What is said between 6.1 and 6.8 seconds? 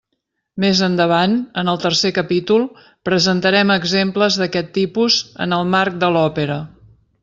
l'òpera.